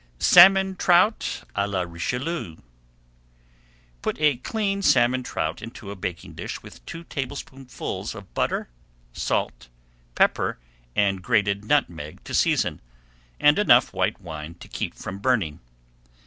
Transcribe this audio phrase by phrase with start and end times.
[0.17, 2.57] SALMON TROUT À LA RICHELIEU
[4.01, 8.33] Put a cleaned salmon trout into a baking dish, [Page 311] with two tablespoonfuls of
[8.33, 8.67] butter,
[9.13, 9.67] salt,
[10.15, 10.57] pepper,
[10.95, 12.81] and grated nutmeg to season,
[13.39, 15.59] and enough white wine to keep from burning.